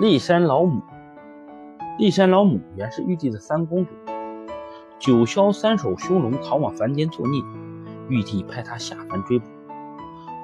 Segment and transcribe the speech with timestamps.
[0.00, 0.82] 骊山老母，
[2.00, 3.92] 骊山老母原是玉帝的三公主，
[4.98, 7.40] 九霄三首凶龙逃往凡间作孽，
[8.08, 9.46] 玉帝派他下凡追捕，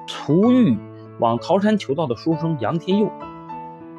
[0.07, 0.77] 途遇
[1.19, 3.11] 往桃山求道的书生杨天佑，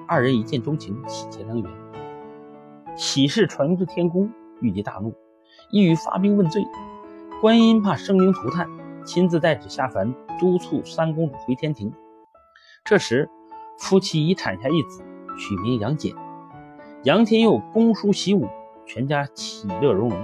[0.09, 1.71] 二人一见钟情，喜结良缘。
[2.96, 4.30] 喜事传至天宫，
[4.62, 5.14] 玉帝大怒，
[5.71, 6.64] 意欲发兵问罪。
[7.43, 8.66] 观音怕生灵涂炭，
[9.05, 11.93] 亲自带旨下凡，督促三公主回天庭。
[12.84, 13.29] 这时，
[13.79, 15.05] 夫妻已产下一子。
[15.39, 16.14] 取名杨戬，
[17.04, 18.46] 杨天佑攻书习武，
[18.86, 20.18] 全家其乐融融。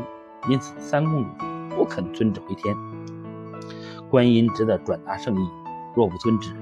[0.49, 1.31] 因此，三公主
[1.71, 2.75] 不肯遵旨回天。
[4.09, 5.49] 观音只得转达圣意，
[5.95, 6.55] 若不遵旨，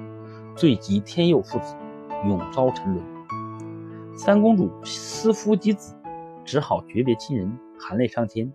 [0.56, 1.76] 罪及天佑父子，
[2.26, 3.04] 永遭沉沦。
[4.16, 5.94] 三公主思夫及子，
[6.44, 8.52] 只好诀别亲人，含泪上天。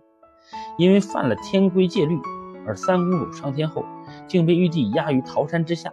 [0.76, 2.18] 因为犯了天规戒律，
[2.66, 3.84] 而三公主上天后，
[4.26, 5.92] 竟被玉帝压于桃山之下。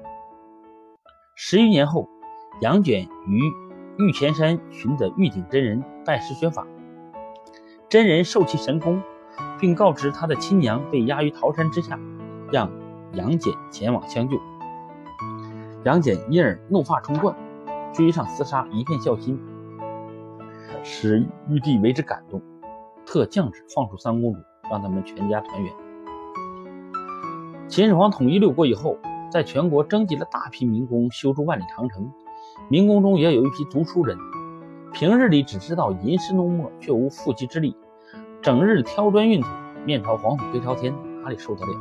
[1.36, 2.10] 十余年后，
[2.62, 3.42] 杨戬于。
[4.00, 6.66] 玉泉山寻得玉鼎真人拜师学法，
[7.90, 9.02] 真人授其神功，
[9.60, 12.00] 并告知他的亲娘被压于桃山之下，
[12.50, 12.72] 让
[13.12, 14.40] 杨戬前往相救。
[15.84, 17.36] 杨戬因而怒发冲冠，
[17.94, 19.38] 追上厮杀，一片孝心，
[20.82, 22.42] 使玉帝为之感动，
[23.06, 24.40] 特降旨放出三公主，
[24.72, 25.74] 让他们全家团圆。
[27.68, 28.98] 秦始皇统一六国以后，
[29.30, 32.10] 在全国征集了大批民工，修筑万里长城。
[32.68, 34.18] 民工中也有一批读书人，
[34.92, 37.76] 平日里只知道吟诗弄墨，却无负笈之力，
[38.42, 39.48] 整日挑砖运土，
[39.86, 40.94] 面朝黄土背朝天，
[41.24, 41.72] 哪里受得了？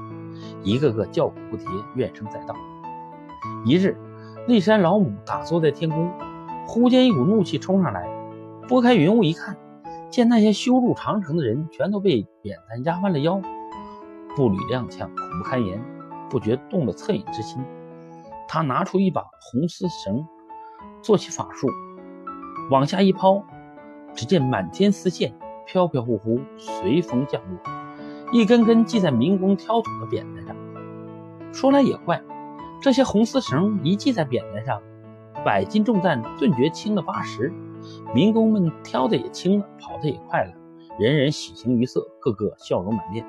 [0.62, 2.54] 一个个叫苦不迭，怨声载道。
[3.64, 3.96] 一日，
[4.46, 6.10] 骊山老母打坐在天宫，
[6.66, 8.08] 忽见一股怒气冲上来，
[8.68, 9.56] 拨开云雾一看，
[10.10, 13.40] 见那些修筑长城的人全都被扁担压弯了腰，
[14.36, 15.82] 步履踉跄，苦不堪言，
[16.30, 17.62] 不觉动了恻隐之心。
[18.46, 20.26] 他拿出一把红丝绳。
[21.02, 21.68] 做起法术，
[22.70, 23.42] 往下一抛，
[24.14, 25.34] 只见满天丝线
[25.66, 27.58] 飘飘忽忽，随风降落，
[28.32, 30.56] 一根根系在民工挑土的扁担上。
[31.52, 32.22] 说来也怪，
[32.80, 34.82] 这些红丝绳一系在扁担上，
[35.44, 37.52] 百斤重担顿觉轻了八十，
[38.14, 40.52] 民工们挑的也轻了，跑的也快了，
[40.98, 43.24] 人人喜形于色，个个笑容满面。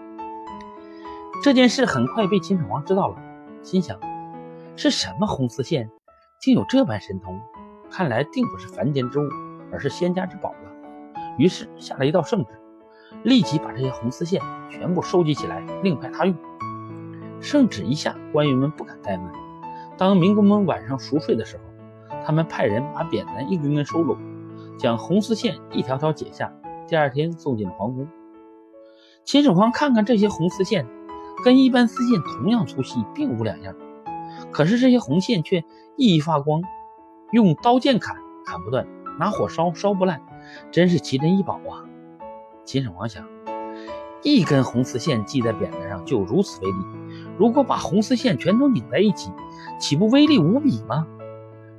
[1.41, 3.15] 这件事很快被秦始皇知道了，
[3.63, 3.97] 心想：
[4.75, 5.89] 是什么红丝线，
[6.41, 7.39] 竟有这般神通？
[7.91, 9.29] 看来定不是凡间之物，
[9.71, 10.57] 而是仙家之宝了。
[11.37, 12.51] 于是下了一道圣旨，
[13.23, 16.35] 立即把这些红丝线全部收集起来，另派他用。
[17.41, 19.31] 圣旨一下，官员们不敢怠慢。
[19.97, 24.17] 当民工们晚上熟睡的时候，他们派人把扁担一根根收拢，
[24.77, 26.53] 将红丝线一条条解下，
[26.87, 28.07] 第二天送进了皇宫。
[29.23, 30.85] 秦始皇看看这些红丝线，
[31.43, 33.75] 跟一般丝线同样粗细，并无两样。
[34.51, 35.61] 可是这些红线却
[35.97, 36.61] 熠熠发光。
[37.31, 38.87] 用刀剑砍砍不断，
[39.19, 40.21] 拿火烧烧不烂，
[40.71, 41.85] 真是奇珍异宝啊！
[42.65, 43.27] 秦始皇想，
[44.23, 46.77] 一根红丝线系在扁担上就如此威力，
[47.37, 49.31] 如果把红丝线全都拧在一起，
[49.79, 51.05] 岂不威力无比吗？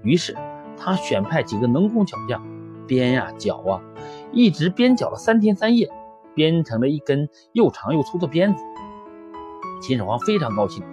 [0.02, 0.36] 于是
[0.76, 2.42] 他选派几个能工巧匠，
[2.86, 3.82] 编呀绞啊，
[4.32, 5.90] 一直编绞了三天三夜，
[6.34, 8.62] 编成了一根又长又粗的鞭子。
[9.82, 10.84] 秦始皇非常高兴，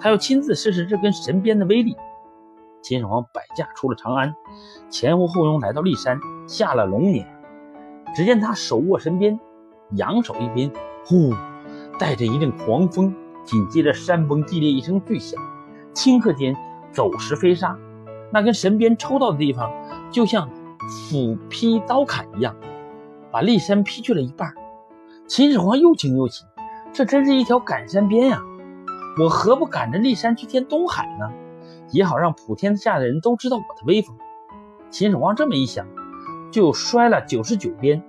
[0.00, 1.96] 他要亲自试试这根神鞭的威力。
[2.82, 4.34] 秦始皇摆驾出了长安，
[4.90, 7.24] 前呼后拥来到骊山，下了龙辇。
[8.14, 9.38] 只见他手握神鞭，
[9.92, 10.70] 扬手一鞭，
[11.06, 11.32] 呼，
[11.98, 15.40] 带着一阵狂风，紧接着山崩地裂一声巨响，
[15.94, 16.56] 顷刻间
[16.90, 17.78] 走石飞沙。
[18.32, 19.70] 那根神鞭抽到的地方，
[20.10, 20.50] 就像
[20.88, 22.56] 斧劈刀砍一样，
[23.30, 24.52] 把骊山劈去了一半。
[25.28, 26.44] 秦始皇又惊又喜，
[26.92, 28.42] 这真是一条赶山鞭呀！
[29.22, 31.30] 我何不赶着骊山去填东海呢？
[31.92, 34.16] 也好让普天下的人都知道我的威风。
[34.90, 35.86] 秦始皇这么一想，
[36.50, 38.02] 就摔了九十九鞭，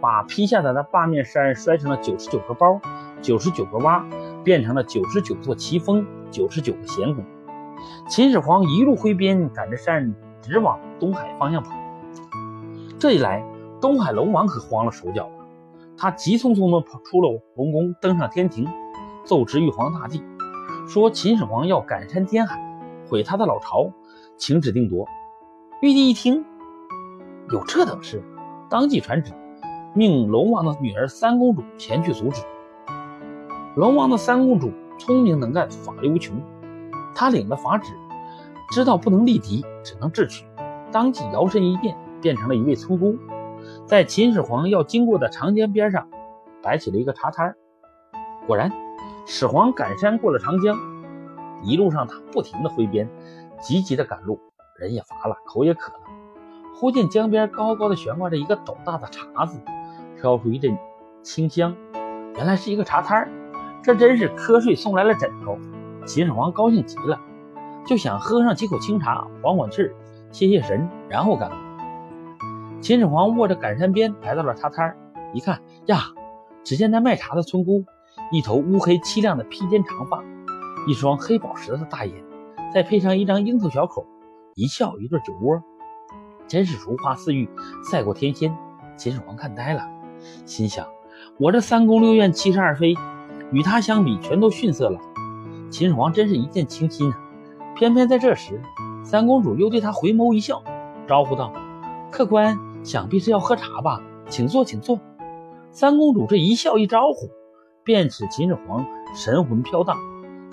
[0.00, 2.80] 把劈下来的八面山摔成了九十九个包、
[3.22, 4.04] 九十九个洼，
[4.44, 7.22] 变成了九十九座奇峰、九十九个险谷。
[8.08, 11.74] 秦始皇一路挥鞭赶着山，直往东海方向跑。
[12.98, 13.42] 这一来，
[13.80, 15.32] 东海龙王可慌了手脚了。
[15.96, 18.68] 他急匆匆地跑出了龙宫，登上天庭，
[19.24, 20.22] 奏知玉皇大帝，
[20.86, 22.69] 说秦始皇要赶山填海。
[23.10, 23.92] 毁他的老巢，
[24.38, 25.06] 请旨定夺。
[25.82, 26.44] 玉帝一听，
[27.50, 28.22] 有这等事，
[28.70, 29.32] 当即传旨，
[29.94, 32.42] 命龙王的女儿三公主前去阻止。
[33.74, 36.40] 龙王的三公主聪明能干，法力无穷。
[37.14, 37.92] 她领了法旨，
[38.70, 40.46] 知道不能力敌，只能智取，
[40.92, 43.16] 当即摇身一变，变成了一位村姑，
[43.86, 46.08] 在秦始皇要经过的长江边上
[46.62, 47.56] 摆起了一个茶摊
[48.46, 48.70] 果然，
[49.26, 50.89] 始皇赶山过了长江。
[51.62, 53.08] 一路上，他不停地挥鞭，
[53.60, 54.40] 急急地赶路，
[54.78, 56.00] 人也乏了，口也渴了。
[56.74, 59.60] 忽见江边高高的悬挂着一个斗大的茶子，
[60.20, 60.78] 飘出一阵
[61.22, 61.76] 清香，
[62.36, 63.28] 原来是一个茶摊儿。
[63.82, 65.58] 这真是瞌睡送来了枕头。
[66.06, 67.20] 秦始皇高兴极了，
[67.86, 69.94] 就想喝上几口清茶，缓缓气儿，
[70.32, 71.56] 歇歇神，然后赶路。
[72.80, 74.96] 秦始皇握着赶山鞭来到了茶摊儿，
[75.34, 75.98] 一看呀，
[76.64, 77.84] 只见那卖茶的村姑，
[78.32, 80.22] 一头乌黑凄亮的披肩长发，
[80.86, 82.14] 一双黑宝石的大眼，
[82.72, 84.06] 再配上一张樱桃小口，
[84.54, 85.62] 一笑一对酒窝，
[86.48, 87.48] 真是如花似玉，
[87.84, 88.56] 赛过天仙。
[88.96, 89.88] 秦始皇看呆了，
[90.44, 90.86] 心想：
[91.38, 92.94] 我这三宫六院七十二妃，
[93.52, 94.98] 与他相比，全都逊色了。
[95.70, 97.18] 秦始皇真是一见倾心啊！
[97.76, 98.60] 偏偏在这时，
[99.04, 100.62] 三公主又对他回眸一笑，
[101.06, 101.52] 招呼道
[102.10, 104.02] ：“客官想必是要喝茶吧？
[104.28, 104.98] 请坐，请坐。”
[105.70, 107.30] 三公主这一笑一招呼，
[107.84, 108.84] 便使秦始皇
[109.14, 109.96] 神魂飘荡。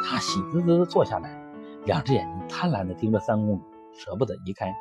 [0.09, 1.37] 他喜滋滋地坐下来，
[1.83, 4.73] 两只眼睛贪婪地盯着三公主，舍不得移开。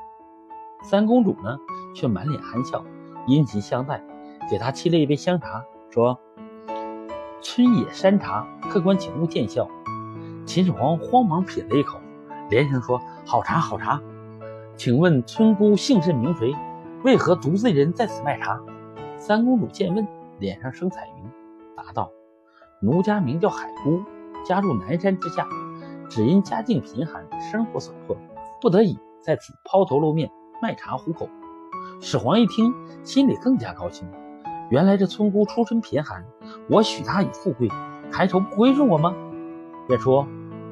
[0.84, 1.58] 三公主呢，
[1.96, 2.84] 却满脸含笑，
[3.26, 4.00] 殷勤相待，
[4.48, 6.16] 给他沏了一杯香茶，说
[7.42, 9.68] ：“春野山茶，客官请勿见笑。”
[10.46, 11.98] 秦始皇慌忙品了一口，
[12.48, 14.00] 连声说：“好茶，好茶。
[14.76, 16.54] 请问村姑姓甚名谁？
[17.02, 18.60] 为何独自一人在此卖茶？”
[19.18, 20.06] 三公主见问，
[20.38, 21.28] 脸上生彩云，
[21.76, 22.12] 答道
[22.80, 24.04] ：“奴家名叫海姑，
[24.46, 25.48] 家住南山之下，
[26.08, 28.16] 只因家境贫寒，生活所迫，
[28.60, 30.30] 不得已在此抛头露面
[30.62, 31.28] 卖茶糊口。”
[32.00, 32.72] 始皇一听，
[33.02, 34.06] 心里更加高兴。
[34.70, 36.24] 原来这村姑出身贫寒，
[36.70, 37.68] 我许她以富贵，
[38.12, 39.12] 抬头不归顺我吗？
[39.88, 40.26] 便说：“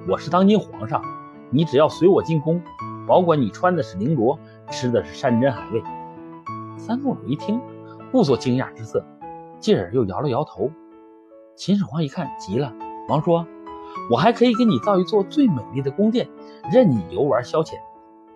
[0.08, 1.02] 我是当今皇上，
[1.50, 2.62] 你只要随我进宫，
[3.08, 4.38] 保管你穿的是绫罗，
[4.70, 5.82] 吃的是山珍海味。”
[6.78, 7.60] 三公主一听，
[8.12, 9.04] 故作惊讶之色，
[9.58, 10.70] 继而又摇了摇头。
[11.56, 12.72] 秦始皇一看，急了，
[13.08, 13.46] 忙说
[14.10, 16.28] ：“我还可以给你造一座最美丽的宫殿，
[16.72, 17.74] 任你游玩消遣。”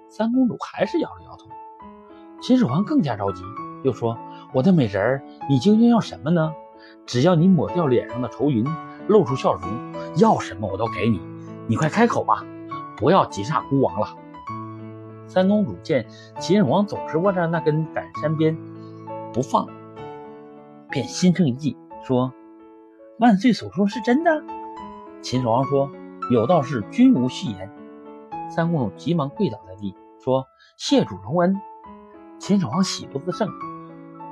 [0.08, 1.46] 三公主还是摇了摇头。
[2.40, 3.42] 秦始皇更加着急，
[3.84, 4.16] 又说
[4.54, 6.54] ：“我的美人儿，你究竟要什么呢？
[7.04, 8.64] 只要你抹掉脸上的愁云。”
[9.08, 9.62] 露出笑容，
[10.18, 11.18] 要什么我都给你，
[11.66, 12.44] 你快开口吧，
[12.94, 14.14] 不要急煞孤王了。
[15.26, 16.06] 三公主见
[16.38, 18.54] 秦始皇总是握着那根赶山鞭
[19.32, 19.66] 不放，
[20.90, 22.34] 便心生一计，说
[23.18, 24.42] ：“万岁所说是真的？”
[25.20, 25.90] 秦始皇说
[26.30, 27.70] ：“有道是君无戏言。”
[28.48, 30.46] 三公主急忙跪倒在地，说
[30.78, 31.60] ：“谢主隆恩。”
[32.38, 33.48] 秦始皇喜不自胜，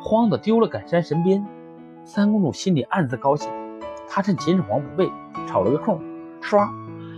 [0.01, 1.45] 慌得丢了赶山神鞭。
[2.05, 3.51] 三公主心里暗自高兴。
[4.09, 5.11] 她趁秦始皇不备，
[5.49, 6.01] 找了个空，
[6.41, 6.71] 唰，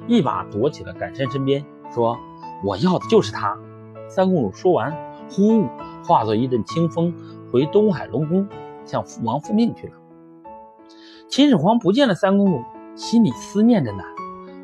[0.06, 2.18] 一把夺起了赶山神鞭，说
[2.64, 3.56] ：“我要的就是他。”
[4.08, 4.96] 三公主说完，
[5.30, 5.66] 呼，
[6.06, 7.14] 化作一阵清风，
[7.52, 8.48] 回东海龙宫
[8.86, 9.92] 向父王复命去了。
[11.28, 12.64] 秦始皇不见了三公主，
[12.98, 14.02] 心里思念着呢。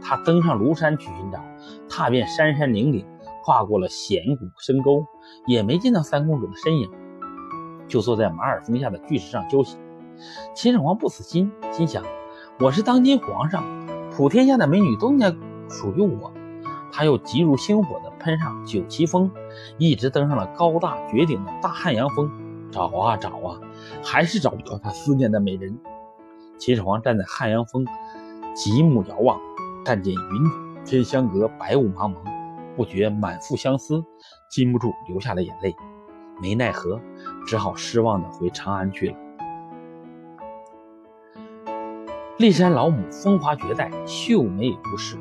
[0.02, 1.42] 他登上庐山去寻找，
[1.88, 3.06] 踏遍山山岭岭，
[3.44, 5.06] 跨过了险谷深沟，
[5.46, 6.90] 也没见到三公主的身影，
[7.88, 9.78] 就坐在马耳峰下的巨石上休息。
[10.54, 12.04] 秦始皇不死心，心想：
[12.58, 13.64] 我是当今皇上，
[14.10, 15.30] 普天下的美女都应该
[15.70, 16.32] 属于我。
[16.92, 19.30] 他又急如星火地攀上九旗峰，
[19.78, 22.30] 一直登上了高大绝顶的大汉阳峰，
[22.70, 23.60] 找啊找啊，
[24.02, 25.78] 还是找不到他思念的美人。
[26.56, 27.84] 秦始皇站在汉阳峰，
[28.54, 29.40] 极目遥望，
[29.84, 32.16] 但见云天相隔，白雾茫茫，
[32.76, 34.04] 不觉满腹相思，
[34.48, 35.74] 禁不住流下了眼泪。
[36.40, 37.00] 没奈何，
[37.46, 39.16] 只好失望地回长安去了。
[42.38, 45.16] 骊山老母风华绝代，秀美如诗。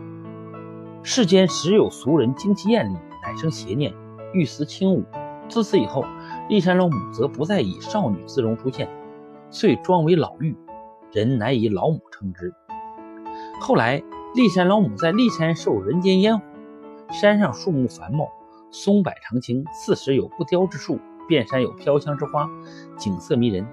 [1.01, 3.93] 世间时有俗人惊其艳丽，乃生邪念，
[4.33, 5.03] 欲思轻舞。
[5.49, 6.05] 自此以后，
[6.49, 8.89] 骊山老母则不再以少女姿容出现，
[9.49, 10.55] 遂装为老妪，
[11.11, 12.53] 人乃以老母称之。
[13.59, 14.01] 后来，
[14.35, 16.43] 骊山老母在骊山受人间烟火，
[17.11, 18.27] 山上树木繁茂，
[18.71, 22.49] 松柏常青，四时有不凋之树，遍山有飘香之花，
[22.97, 23.65] 景色迷人。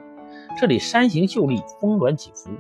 [0.59, 2.51] 这里山形秀丽，峰峦起伏。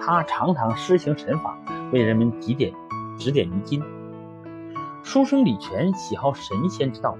[0.00, 1.58] 他常常施行神法，
[1.92, 2.72] 为人们指点
[3.18, 3.82] 指点迷津。
[5.02, 7.16] 书生李全喜好神仙之道，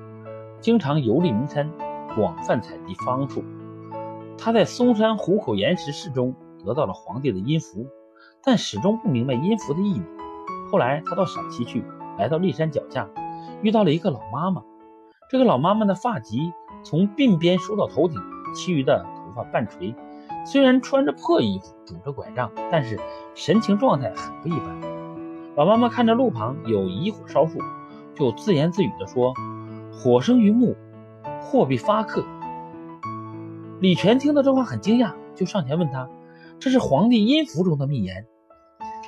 [0.60, 1.68] 经常游历名山，
[2.14, 3.42] 广泛采集方术。
[4.38, 6.34] 他在嵩山虎口岩石室中
[6.64, 7.86] 得到了皇帝的音符，
[8.46, 10.02] 但始终不明白音符的意义。
[10.70, 11.84] 后来他到陕西去，
[12.16, 13.08] 来到骊山脚下，
[13.60, 14.62] 遇到了一个老妈妈。
[15.28, 16.52] 这个老妈妈的发髻
[16.84, 18.22] 从鬓边梳到头顶，
[18.54, 19.92] 其余的头发半垂。
[20.44, 23.00] 虽然穿着破衣服，拄着拐杖，但是
[23.34, 24.80] 神情状态很不一般。
[25.56, 27.58] 老妈妈看着路旁有一火烧树，
[28.14, 29.34] 就自言自语地说
[29.90, 30.76] ：“火生于木，
[31.40, 32.24] 祸必发克。”
[33.82, 36.08] 李全听到这话很惊讶，就上前问他
[36.60, 38.28] ：“这是皇帝音符中的密言，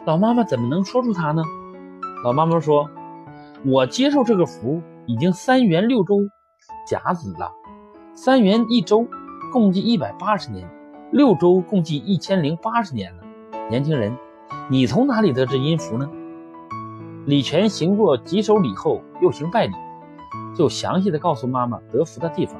[0.09, 1.43] 老妈妈怎么能说出它呢？”
[2.25, 2.89] 老妈妈说
[3.67, 6.17] ：“我接受这个符已经三元六周
[6.87, 7.53] 甲子了，
[8.15, 9.07] 三元一周，
[9.53, 10.67] 共计一百八十年，
[11.13, 13.23] 六周共计一千零八十年了。
[13.69, 14.17] 年轻人，
[14.71, 16.09] 你从哪里得知音符呢？
[17.27, 19.75] 李全行过几手礼后，又行拜礼，
[20.57, 22.59] 就详细的告诉妈妈得福的地方，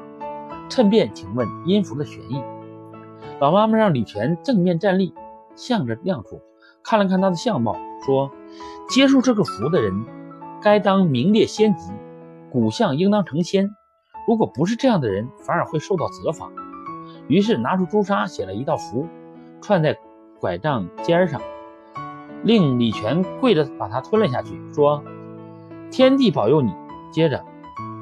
[0.69, 2.43] 趁便请问音符的玄义。
[3.39, 5.15] 老妈妈让李全正面站立，
[5.55, 6.39] 向着亮处，
[6.83, 8.31] 看了看他的相貌，说
[8.89, 10.05] ：“接受这个符的人，
[10.61, 11.91] 该当名列仙籍，
[12.49, 13.75] 骨相应当成仙。
[14.27, 16.49] 如果不是这样的人，反而会受到责罚。”
[17.27, 19.07] 于是拿出朱砂写了一道符，
[19.61, 19.97] 串在
[20.39, 21.41] 拐杖尖上，
[22.43, 25.03] 令李全跪着把它吞了下去，说
[25.91, 26.73] ：“天地保佑你。”
[27.11, 27.43] 接着，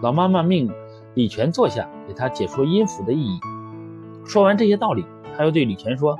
[0.01, 0.71] 老妈妈命
[1.13, 3.39] 李全坐下，给他解说阴符的意义。
[4.25, 5.05] 说完这些道理。
[5.37, 6.17] 他又对李全说：“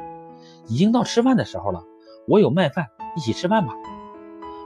[0.70, 1.82] 已经到吃饭的时候了，
[2.28, 3.74] 我有麦饭，一起吃饭吧。”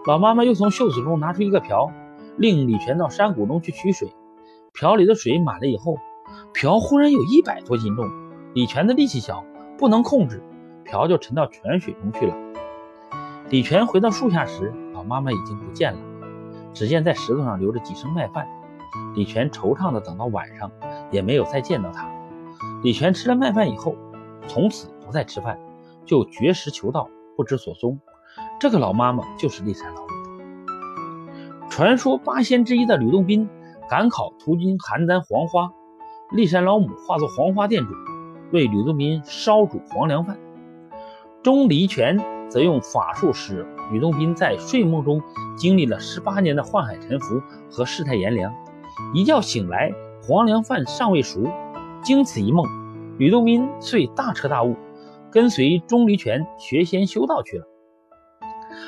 [0.07, 1.91] 老妈妈又从袖子中拿出一个瓢，
[2.35, 4.11] 令李全到山谷中去取水。
[4.73, 5.97] 瓢里的水满了以后，
[6.53, 8.09] 瓢忽然有一百多斤重。
[8.55, 9.45] 李全的力气小，
[9.77, 10.41] 不能控制，
[10.83, 12.35] 瓢就沉到泉水中去了。
[13.49, 15.99] 李全回到树下时，老妈妈已经不见了，
[16.73, 18.47] 只见在石头上留着几升麦饭。
[19.13, 20.71] 李全惆怅地等到晚上，
[21.11, 22.09] 也没有再见到他。
[22.81, 23.95] 李全吃了麦饭以后。
[24.47, 25.59] 从此不再吃饭，
[26.03, 27.07] 就绝食求道，
[27.41, 27.99] 不知所踪。
[28.59, 30.07] 这个老妈妈就是骊山老母。
[31.71, 33.49] 传说八仙之一的吕洞宾
[33.89, 35.71] 赶考途经邯郸黄花，
[36.31, 37.93] 骊山老母化作黄花店主，
[38.51, 40.37] 为吕洞宾烧煮黄粱饭。
[41.41, 45.19] 钟离权则用法术使吕洞宾在睡梦中
[45.57, 48.53] 经历了十八年的宦海沉浮和世态炎凉，
[49.15, 51.41] 一觉醒来，黄粱饭尚未熟，
[52.03, 52.67] 经此一梦。
[53.17, 54.75] 吕洞宾遂大彻大悟，
[55.31, 57.65] 跟随钟离权学仙修道去了。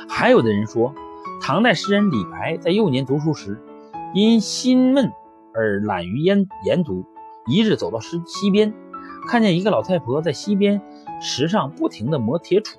[0.08, 0.94] 还有的人说，
[1.42, 3.60] 唐代诗人李白在幼年读书时，
[4.14, 5.12] 因心闷
[5.54, 7.06] 而懒于研研读。
[7.48, 8.74] 一日走到溪溪边，
[9.28, 10.82] 看见一个老太婆在溪边
[11.20, 12.76] 石上不停地磨铁杵。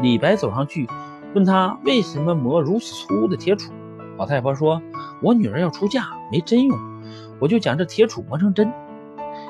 [0.00, 0.88] 李白走上去，
[1.34, 3.70] 问他为什么磨如此粗的铁杵。
[4.16, 4.80] 老太婆说
[5.22, 6.78] ：“我女儿要出嫁，没针用，
[7.40, 8.72] 我就将这铁杵磨成针。”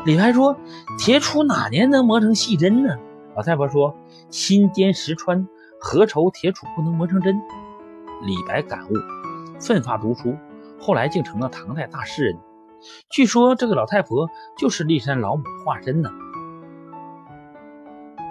[0.04, 0.57] 李白说
[0.99, 2.97] ：“铁杵哪年能磨成细针呢？”
[3.37, 3.97] 老太婆说
[4.29, 5.47] ：“心坚石穿，
[5.81, 7.41] 何愁铁杵不能磨成针？”
[8.27, 8.95] 李白感悟，
[9.61, 10.37] 奋发读书，
[10.81, 12.39] 后来竟成了唐代大诗人。
[13.11, 16.11] 据说这个老太婆就是骊山老母的化身呢。